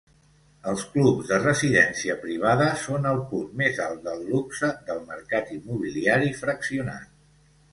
Els 0.69 0.85
clubs 0.93 1.27
de 1.33 1.37
residència 1.41 2.15
privada 2.23 2.69
són 2.85 3.05
el 3.11 3.21
punt 3.33 3.53
més 3.61 3.83
alt 3.89 4.01
del 4.09 4.25
luxe 4.33 4.73
del 4.89 5.05
mercat 5.13 5.53
immobiliari 5.59 6.33
fraccionat. 6.41 7.07